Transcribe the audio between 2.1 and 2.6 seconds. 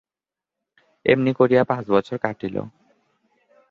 কাটিল।